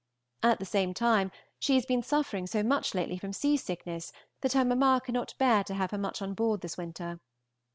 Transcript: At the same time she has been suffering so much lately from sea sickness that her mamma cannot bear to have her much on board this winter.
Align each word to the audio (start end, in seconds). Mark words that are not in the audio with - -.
At 0.41 0.57
the 0.57 0.65
same 0.65 0.95
time 0.95 1.31
she 1.59 1.75
has 1.75 1.85
been 1.85 2.01
suffering 2.01 2.47
so 2.47 2.63
much 2.63 2.95
lately 2.95 3.19
from 3.19 3.33
sea 3.33 3.55
sickness 3.55 4.11
that 4.41 4.53
her 4.53 4.65
mamma 4.65 4.99
cannot 5.05 5.35
bear 5.37 5.63
to 5.65 5.75
have 5.75 5.91
her 5.91 5.97
much 5.99 6.23
on 6.23 6.33
board 6.33 6.61
this 6.61 6.75
winter. 6.75 7.19